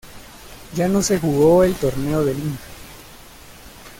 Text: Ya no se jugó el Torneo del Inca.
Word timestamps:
Ya 0.73 0.87
no 0.87 1.03
se 1.03 1.19
jugó 1.19 1.63
el 1.63 1.75
Torneo 1.75 2.25
del 2.25 2.39
Inca. 2.39 2.63